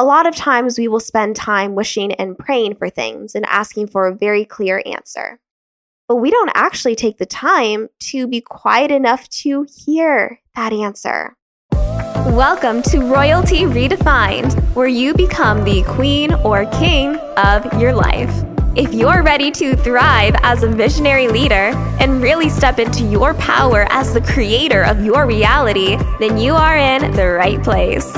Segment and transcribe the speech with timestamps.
[0.00, 3.88] A lot of times we will spend time wishing and praying for things and asking
[3.88, 5.40] for a very clear answer.
[6.06, 11.36] But we don't actually take the time to be quiet enough to hear that answer.
[11.72, 18.30] Welcome to Royalty Redefined, where you become the queen or king of your life.
[18.76, 23.88] If you're ready to thrive as a visionary leader and really step into your power
[23.90, 28.16] as the creator of your reality, then you are in the right place.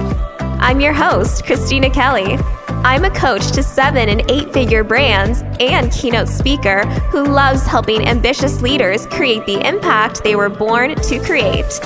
[0.62, 2.36] I'm your host, Christina Kelly.
[2.84, 8.06] I'm a coach to seven and eight figure brands and keynote speaker who loves helping
[8.06, 11.80] ambitious leaders create the impact they were born to create.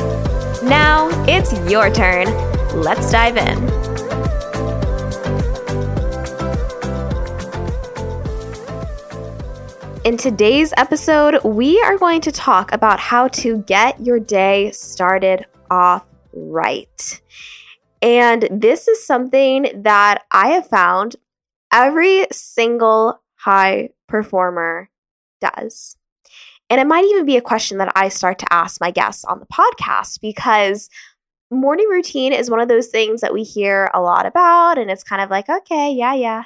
[0.64, 2.26] Now it's your turn.
[2.74, 3.58] Let's dive in.
[10.04, 15.46] In today's episode, we are going to talk about how to get your day started
[15.70, 17.20] off right.
[18.04, 21.16] And this is something that I have found
[21.72, 24.90] every single high performer
[25.40, 25.96] does.
[26.68, 29.40] And it might even be a question that I start to ask my guests on
[29.40, 30.90] the podcast because
[31.50, 34.76] morning routine is one of those things that we hear a lot about.
[34.76, 36.44] And it's kind of like, okay, yeah, yeah,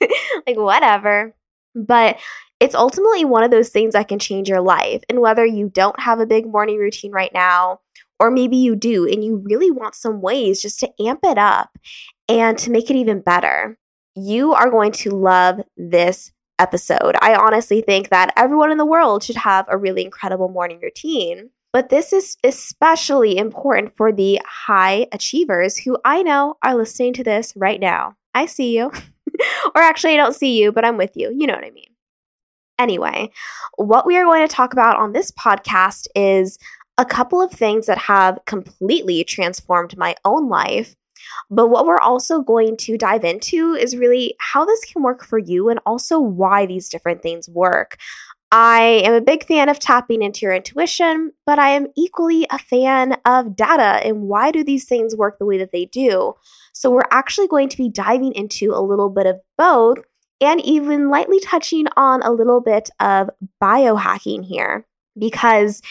[0.46, 1.36] like whatever.
[1.76, 2.18] But
[2.58, 5.04] it's ultimately one of those things that can change your life.
[5.08, 7.78] And whether you don't have a big morning routine right now,
[8.18, 11.78] or maybe you do and you really want some ways just to amp it up
[12.28, 13.78] and to make it even better.
[14.14, 17.16] You are going to love this episode.
[17.20, 21.50] I honestly think that everyone in the world should have a really incredible morning routine.
[21.72, 27.24] But this is especially important for the high achievers who I know are listening to
[27.24, 28.14] this right now.
[28.34, 28.90] I see you.
[29.74, 31.34] or actually, I don't see you, but I'm with you.
[31.36, 31.90] You know what I mean.
[32.78, 33.30] Anyway,
[33.76, 36.58] what we are going to talk about on this podcast is
[36.98, 40.94] a couple of things that have completely transformed my own life.
[41.50, 45.38] But what we're also going to dive into is really how this can work for
[45.38, 47.96] you and also why these different things work.
[48.52, 52.58] I am a big fan of tapping into your intuition, but I am equally a
[52.58, 56.34] fan of data and why do these things work the way that they do.
[56.72, 59.98] So, we're actually going to be diving into a little bit of both
[60.40, 63.30] and even lightly touching on a little bit of
[63.60, 64.86] biohacking here
[65.18, 65.82] because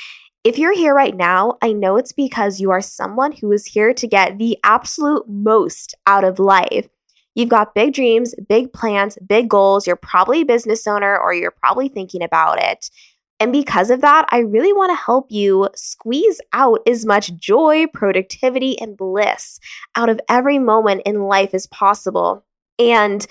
[0.45, 3.95] if you're here right now, I know it's because you are someone who is here
[3.95, 6.87] to get the absolute most out of life.
[7.33, 9.87] You've got big dreams, big plans, big goals.
[9.87, 12.91] You're probably a business owner or you're probably thinking about it.
[13.39, 17.87] And because of that, I really want to help you squeeze out as much joy,
[17.91, 19.59] productivity, and bliss
[19.95, 22.45] out of every moment in life as possible.
[22.77, 23.25] And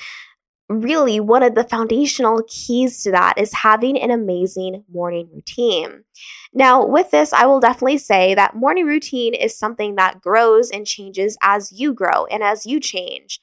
[0.69, 6.05] really, one of the foundational keys to that is having an amazing morning routine.
[6.53, 10.87] Now, with this, I will definitely say that morning routine is something that grows and
[10.87, 13.41] changes as you grow and as you change.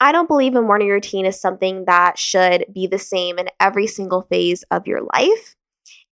[0.00, 3.86] I don't believe a morning routine is something that should be the same in every
[3.86, 5.56] single phase of your life.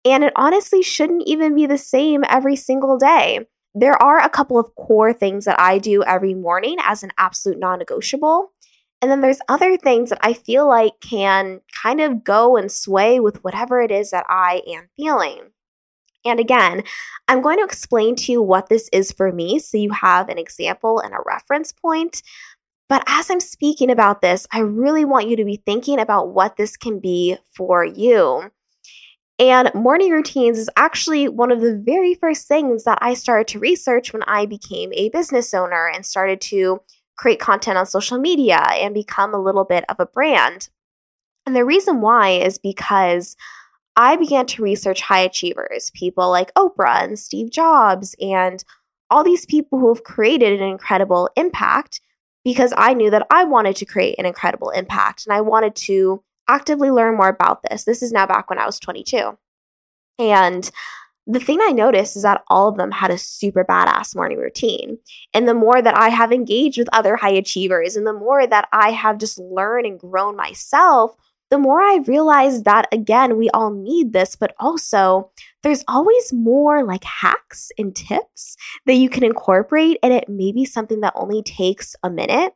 [0.03, 3.47] And it honestly shouldn't even be the same every single day.
[3.73, 7.59] There are a couple of core things that I do every morning as an absolute
[7.59, 8.51] non negotiable.
[9.01, 13.19] And then there's other things that I feel like can kind of go and sway
[13.19, 15.51] with whatever it is that I am feeling.
[16.25, 16.83] And again,
[17.27, 20.37] I'm going to explain to you what this is for me so you have an
[20.37, 22.23] example and a reference point.
[22.89, 26.57] But as I'm speaking about this, I really want you to be thinking about what
[26.57, 28.51] this can be for you.
[29.39, 33.59] And morning routines is actually one of the very first things that I started to
[33.59, 36.81] research when I became a business owner and started to
[37.17, 40.69] create content on social media and become a little bit of a brand.
[41.45, 43.35] And the reason why is because
[43.95, 48.63] I began to research high achievers, people like Oprah and Steve Jobs, and
[49.09, 52.01] all these people who have created an incredible impact
[52.43, 56.23] because I knew that I wanted to create an incredible impact and I wanted to
[56.47, 57.83] actively learn more about this.
[57.83, 59.37] This is now back when I was 22.
[60.19, 60.69] And
[61.27, 64.97] the thing I noticed is that all of them had a super badass morning routine.
[65.33, 68.69] And the more that I have engaged with other high achievers and the more that
[68.71, 71.15] I have just learned and grown myself,
[71.49, 75.31] the more I realize that again, we all need this, but also
[75.63, 79.97] there's always more like hacks and tips that you can incorporate.
[80.03, 82.53] And it may be something that only takes a minute,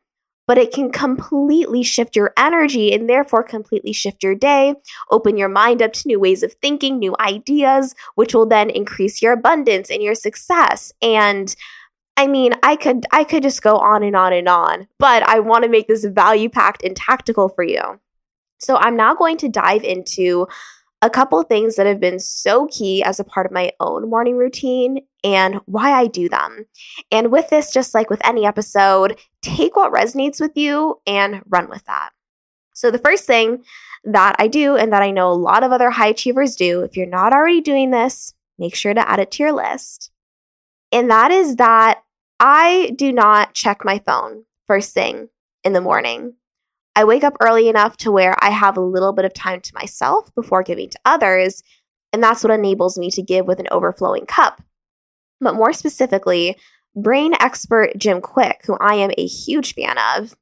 [0.52, 4.76] but it can completely shift your energy and therefore completely shift your day,
[5.10, 9.22] open your mind up to new ways of thinking, new ideas, which will then increase
[9.22, 10.92] your abundance and your success.
[11.02, 11.56] And
[12.18, 15.40] I mean, I could I could just go on and on and on, but I
[15.40, 18.02] want to make this value packed and tactical for you.
[18.58, 20.50] So I'm now going to dive into
[21.02, 24.38] a couple things that have been so key as a part of my own morning
[24.38, 26.66] routine and why I do them.
[27.12, 31.70] And with this, just like with any episode, take what resonates with you and run
[31.70, 32.12] with that.
[32.74, 33.64] So, the first thing
[34.04, 36.96] that I do, and that I know a lot of other high achievers do, if
[36.96, 40.12] you're not already doing this, make sure to add it to your list.
[40.92, 42.04] And that is that
[42.40, 45.30] I do not check my phone first thing
[45.64, 46.34] in the morning.
[46.96, 49.74] I wake up early enough to where I have a little bit of time to
[49.74, 51.64] myself before giving to others.
[52.12, 54.62] And that's what enables me to give with an overflowing cup.
[55.40, 56.58] But more specifically,
[56.96, 60.36] brain expert Jim Kwik, who I am a huge fan of,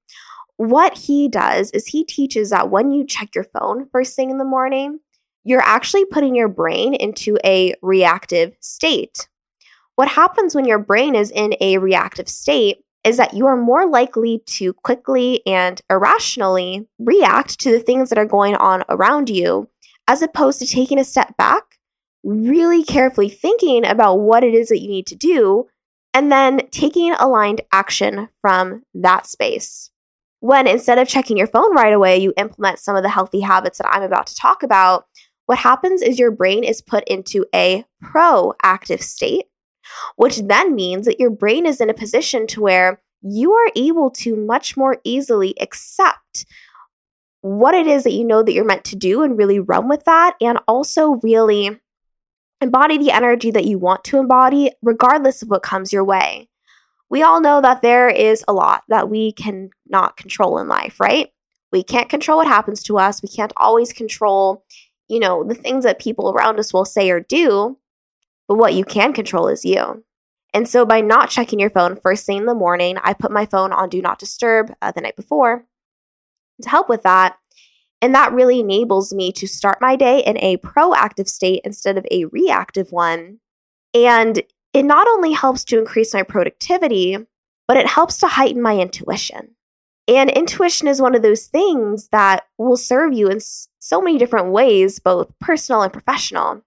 [0.57, 4.39] what he does is he teaches that when you check your phone first thing in
[4.39, 4.99] the morning,
[5.45, 9.29] you're actually putting your brain into a reactive state.
[9.95, 13.87] What happens when your brain is in a reactive state is that you are more
[13.87, 19.69] likely to quickly and irrationally react to the things that are going on around you,
[20.07, 21.63] as opposed to taking a step back,
[22.23, 25.67] really carefully thinking about what it is that you need to do,
[26.13, 29.91] and then taking aligned action from that space.
[30.41, 33.77] When instead of checking your phone right away, you implement some of the healthy habits
[33.77, 35.05] that I'm about to talk about,
[35.45, 39.45] what happens is your brain is put into a proactive state
[40.15, 44.09] which then means that your brain is in a position to where you are able
[44.09, 46.45] to much more easily accept
[47.41, 50.03] what it is that you know that you're meant to do and really run with
[50.05, 51.79] that and also really
[52.61, 56.49] embody the energy that you want to embody regardless of what comes your way.
[57.09, 61.29] We all know that there is a lot that we cannot control in life, right?
[61.71, 63.23] We can't control what happens to us.
[63.23, 64.63] We can't always control,
[65.07, 67.78] you know, the things that people around us will say or do.
[68.49, 70.03] But what you can control is you.
[70.53, 73.45] And so by not checking your phone first thing in the morning, I put my
[73.45, 75.65] phone on do not disturb uh, the night before
[76.63, 77.37] to help with that.
[78.01, 82.07] And that really enables me to start my day in a proactive state instead of
[82.09, 83.39] a reactive one.
[83.93, 84.41] And
[84.73, 87.17] it not only helps to increase my productivity,
[87.67, 89.55] but it helps to heighten my intuition.
[90.07, 94.51] And intuition is one of those things that will serve you in so many different
[94.51, 96.63] ways, both personal and professional.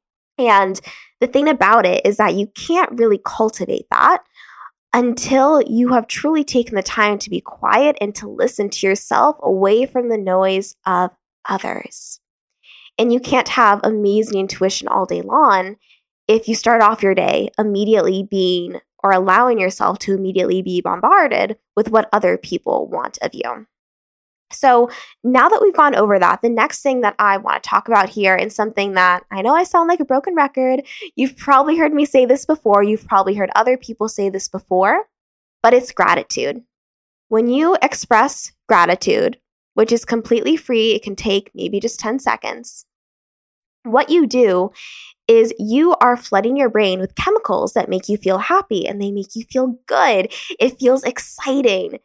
[0.48, 0.80] And
[1.20, 4.22] the thing about it is that you can't really cultivate that
[4.92, 9.36] until you have truly taken the time to be quiet and to listen to yourself
[9.42, 11.10] away from the noise of
[11.48, 12.20] others.
[12.98, 15.76] And you can't have amazing intuition all day long
[16.28, 21.56] if you start off your day immediately being or allowing yourself to immediately be bombarded
[21.74, 23.66] with what other people want of you.
[24.54, 24.90] So,
[25.24, 28.10] now that we've gone over that, the next thing that I want to talk about
[28.10, 30.82] here is something that I know I sound like a broken record.
[31.16, 35.08] You've probably heard me say this before, you've probably heard other people say this before,
[35.62, 36.62] but it's gratitude.
[37.28, 39.38] When you express gratitude,
[39.74, 42.84] which is completely free, it can take maybe just 10 seconds.
[43.84, 44.70] What you do
[45.26, 49.10] is you are flooding your brain with chemicals that make you feel happy and they
[49.10, 50.32] make you feel good.
[50.60, 51.98] It feels exciting.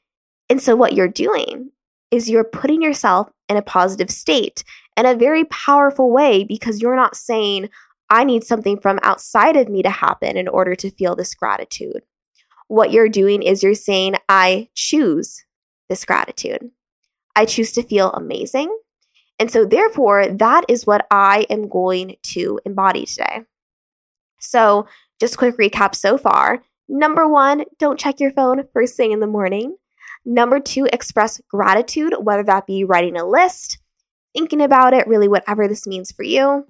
[0.50, 1.72] And so, what you're doing
[2.12, 4.64] is you're putting yourself in a positive state
[4.96, 7.70] in a very powerful way because you're not saying,
[8.10, 12.04] I need something from outside of me to happen in order to feel this gratitude.
[12.68, 15.46] What you're doing is you're saying, I choose
[15.90, 16.72] this gratitude.
[17.36, 18.76] I choose to feel amazing.
[19.40, 23.44] And so, therefore, that is what I am going to embody today.
[24.40, 24.88] So,
[25.20, 26.64] just quick recap so far.
[26.90, 29.76] Number one, don't check your phone first thing in the morning.
[30.26, 33.78] Number two, express gratitude, whether that be writing a list,
[34.34, 36.66] thinking about it, really whatever this means for you.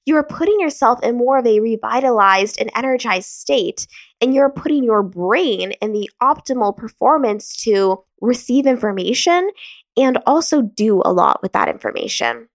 [0.08, 3.86] You are putting yourself in more of a revitalized and energized state,
[4.20, 9.52] and you're putting your brain in the optimal performance to receive information
[9.96, 12.48] and also do a lot with that information.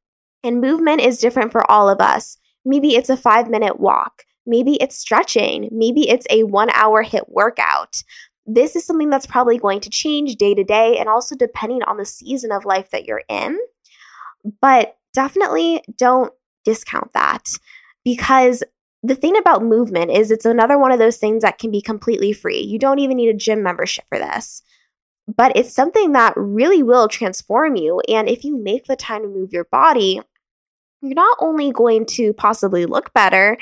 [0.43, 2.39] And movement is different for all of us.
[2.67, 4.25] Maybe it's a five minute walk.
[4.45, 5.69] Maybe it's stretching.
[5.73, 8.03] Maybe it's a one hour HIIT workout.
[8.45, 11.97] This is something that's probably going to change day to day and also depending on
[11.97, 13.59] the season of life that you're in.
[14.61, 16.33] But definitely don't
[16.65, 17.49] discount that
[18.05, 18.63] because
[19.03, 22.33] the thing about movement is it's another one of those things that can be completely
[22.33, 22.61] free.
[22.61, 24.63] You don't even need a gym membership for this.
[25.29, 28.01] But it's something that really will transform you.
[28.09, 30.21] And if you make the time to move your body,
[31.09, 33.57] you're not only going to possibly look better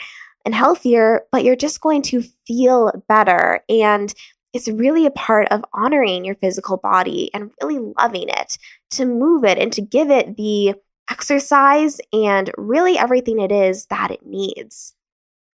[0.44, 3.60] and healthier, but you're just going to feel better.
[3.68, 4.12] And
[4.52, 8.56] it's really a part of honoring your physical body and really loving it
[8.92, 10.74] to move it and to give it the
[11.10, 14.94] exercise and really everything it is that it needs.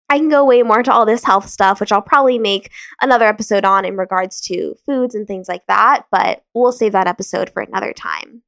[0.09, 3.27] I can go way more into all this health stuff, which I'll probably make another
[3.27, 7.51] episode on in regards to foods and things like that, but we'll save that episode
[7.51, 8.44] for another time.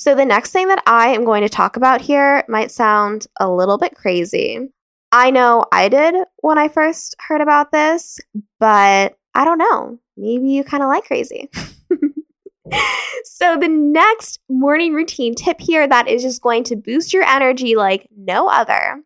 [0.00, 3.50] So, the next thing that I am going to talk about here might sound a
[3.50, 4.70] little bit crazy.
[5.12, 8.18] I know I did when I first heard about this,
[8.58, 9.98] but I don't know.
[10.16, 11.50] Maybe you kind of like crazy.
[13.24, 17.76] so, the next morning routine tip here that is just going to boost your energy
[17.76, 19.02] like no other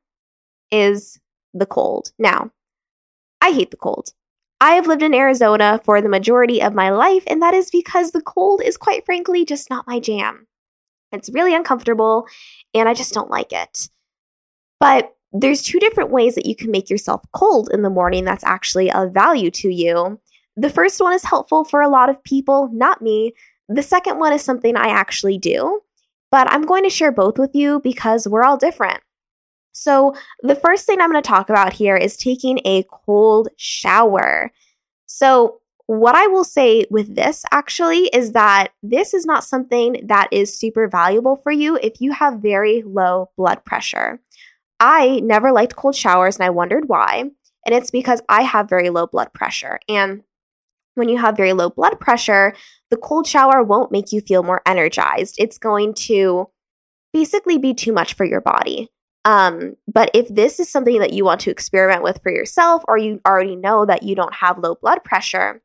[0.71, 1.19] is
[1.53, 2.13] the cold.
[2.21, 2.53] Now,
[3.41, 4.11] I hate the cold.
[4.61, 8.13] I have lived in Arizona for the majority of my life, and that is because
[8.13, 10.47] the cold is quite frankly just not my jam.
[11.15, 12.27] It's really uncomfortable
[12.75, 13.89] and I just don't like it.
[14.81, 18.45] But there's two different ways that you can make yourself cold in the morning that's
[18.45, 20.21] actually of value to you.
[20.57, 23.33] The first one is helpful for a lot of people, not me.
[23.69, 25.81] The second one is something I actually do,
[26.31, 29.01] but I'm going to share both with you because we're all different.
[29.73, 34.53] So, the first thing I'm going to talk about here is taking a cold shower.
[35.07, 40.29] So, what I will say with this actually is that this is not something that
[40.33, 44.21] is super valuable for you if you have very low blood pressure.
[44.81, 47.25] I never liked cold showers and I wondered why.
[47.67, 49.79] And it's because I have very low blood pressure.
[49.89, 50.23] And
[50.95, 52.55] when you have very low blood pressure,
[52.91, 55.37] the cold shower won't make you feel more energized.
[55.39, 56.49] It's going to
[57.13, 58.91] basically be too much for your body.
[59.25, 62.99] Um, but if this is something that you want to experiment with for yourself, or
[62.99, 65.63] you already know that you don't have low blood pressure,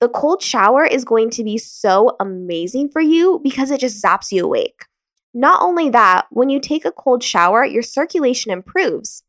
[0.00, 4.32] the cold shower is going to be so amazing for you because it just zaps
[4.32, 4.86] you awake.
[5.34, 9.22] Not only that, when you take a cold shower, your circulation improves.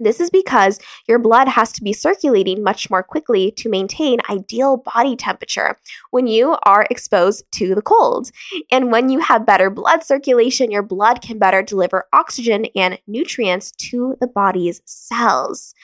[0.00, 4.78] This is because your blood has to be circulating much more quickly to maintain ideal
[4.78, 5.76] body temperature
[6.10, 8.30] when you are exposed to the cold.
[8.72, 13.72] And when you have better blood circulation, your blood can better deliver oxygen and nutrients
[13.72, 15.74] to the body's cells.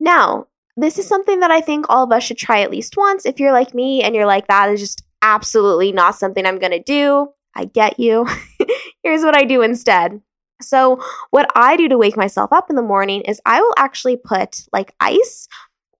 [0.00, 0.46] Now,
[0.76, 3.26] this is something that I think all of us should try at least once.
[3.26, 6.82] If you're like me and you're like, that is just absolutely not something I'm to
[6.82, 8.26] do, I get you.
[9.02, 10.22] Here's what I do instead.
[10.60, 11.00] So,
[11.30, 14.66] what I do to wake myself up in the morning is I will actually put
[14.72, 15.48] like ice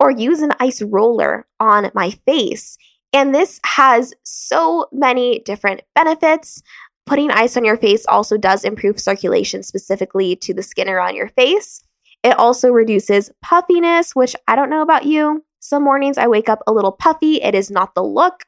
[0.00, 2.76] or use an ice roller on my face.
[3.12, 6.62] And this has so many different benefits.
[7.06, 11.28] Putting ice on your face also does improve circulation specifically to the skin around your
[11.28, 11.82] face.
[12.22, 15.44] It also reduces puffiness, which I don't know about you.
[15.60, 17.40] Some mornings I wake up a little puffy.
[17.40, 18.44] It is not the look.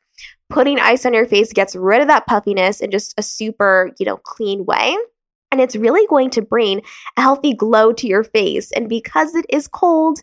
[0.49, 4.07] Putting ice on your face gets rid of that puffiness in just a super, you
[4.07, 4.97] know, clean way.
[5.50, 6.83] And it's really going to bring
[7.16, 8.71] a healthy glow to your face.
[8.71, 10.21] And because it is cold,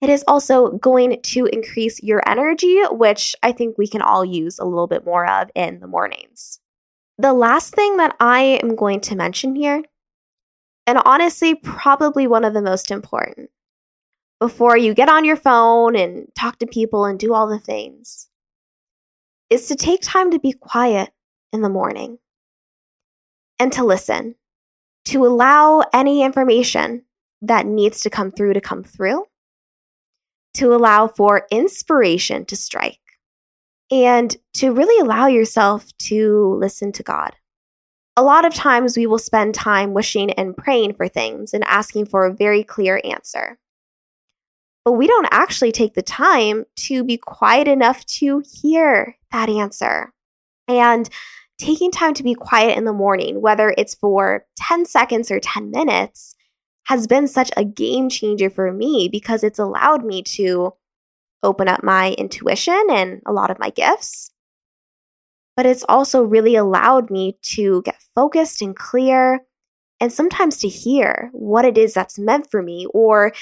[0.00, 4.58] it is also going to increase your energy, which I think we can all use
[4.58, 6.60] a little bit more of in the mornings.
[7.18, 9.82] The last thing that I am going to mention here,
[10.86, 13.50] and honestly, probably one of the most important,
[14.40, 18.28] before you get on your phone and talk to people and do all the things,
[19.50, 21.10] is to take time to be quiet
[21.52, 22.18] in the morning
[23.58, 24.36] and to listen
[25.10, 27.02] to allow any information
[27.42, 29.24] that needs to come through to come through,
[30.54, 33.00] to allow for inspiration to strike,
[33.90, 37.34] and to really allow yourself to listen to God.
[38.16, 42.06] A lot of times we will spend time wishing and praying for things and asking
[42.06, 43.58] for a very clear answer.
[44.84, 50.12] But we don't actually take the time to be quiet enough to hear that answer.
[50.68, 51.10] And
[51.60, 55.70] taking time to be quiet in the morning, whether it's for 10 seconds or 10
[55.70, 56.34] minutes,
[56.84, 60.72] has been such a game changer for me because it's allowed me to
[61.42, 64.30] open up my intuition and a lot of my gifts.
[65.56, 69.40] But it's also really allowed me to get focused and clear
[70.00, 73.32] and sometimes to hear what it is that's meant for me or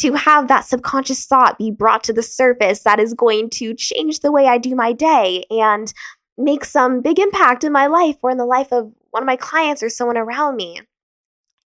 [0.00, 4.18] to have that subconscious thought be brought to the surface that is going to change
[4.20, 5.92] the way I do my day and
[6.38, 9.36] make some big impact in my life or in the life of one of my
[9.36, 10.80] clients or someone around me.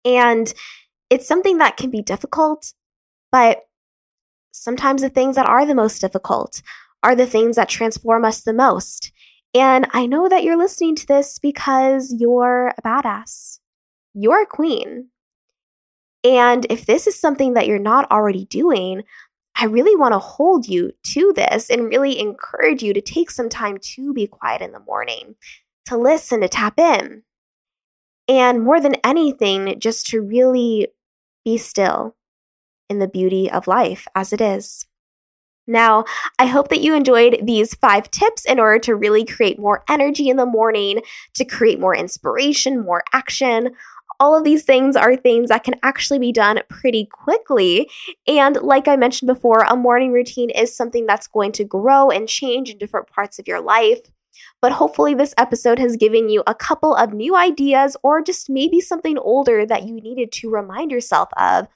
[0.03, 0.53] And
[1.09, 2.73] it's something that can be difficult,
[3.31, 3.61] but
[4.51, 6.61] sometimes the things that are the most difficult
[7.03, 9.11] are the things that transform us the most.
[9.53, 13.59] And I know that you're listening to this because you're a badass.
[14.13, 15.09] You're a queen.
[16.23, 19.03] And if this is something that you're not already doing,
[19.55, 23.49] I really want to hold you to this and really encourage you to take some
[23.49, 25.35] time to be quiet in the morning,
[25.85, 27.23] to listen, to tap in.
[28.27, 30.87] And more than anything, just to really
[31.45, 32.15] be still
[32.89, 34.87] in the beauty of life as it is.
[35.67, 36.05] Now,
[36.37, 40.29] I hope that you enjoyed these five tips in order to really create more energy
[40.29, 41.01] in the morning,
[41.35, 43.71] to create more inspiration, more action.
[44.19, 47.89] All of these things are things that can actually be done pretty quickly.
[48.27, 52.27] And like I mentioned before, a morning routine is something that's going to grow and
[52.27, 53.99] change in different parts of your life.
[54.61, 58.81] But hopefully, this episode has given you a couple of new ideas or just maybe
[58.81, 61.67] something older that you needed to remind yourself of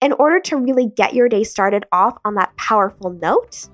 [0.00, 3.68] in order to really get your day started off on that powerful note.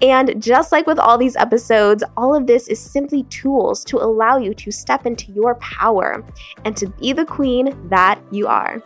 [0.00, 4.36] And just like with all these episodes, all of this is simply tools to allow
[4.36, 6.24] you to step into your power
[6.64, 8.82] and to be the queen that you are.